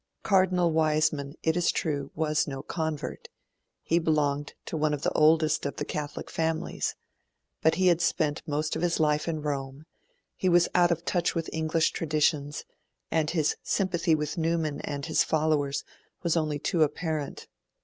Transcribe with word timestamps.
Cardinal 0.23 0.71
Wiseman, 0.71 1.35
it 1.43 1.55
is 1.55 1.69
true, 1.71 2.09
was 2.15 2.47
no 2.47 2.63
convert; 2.63 3.27
he 3.83 3.99
belonged 3.99 4.55
to 4.65 4.75
one 4.75 4.95
of 4.95 5.03
the 5.03 5.11
oldest 5.11 5.63
of 5.63 5.75
the 5.75 5.85
Catholic 5.85 6.27
families; 6.31 6.95
but 7.61 7.75
he 7.75 7.85
had 7.85 8.01
spent 8.01 8.41
most 8.47 8.75
of 8.75 8.81
his 8.81 8.99
life 8.99 9.27
in 9.27 9.43
Rome, 9.43 9.85
he 10.35 10.49
was 10.49 10.67
out 10.73 10.89
of 10.89 11.05
touch 11.05 11.35
with 11.35 11.51
English 11.53 11.91
traditions, 11.91 12.65
and 13.11 13.29
his 13.29 13.55
sympathy 13.61 14.15
with 14.15 14.39
Newman 14.39 14.81
and 14.83 15.05
his 15.05 15.23
followers 15.23 15.83
was 16.23 16.35
only 16.35 16.57
too 16.57 16.81
apparent. 16.81 17.47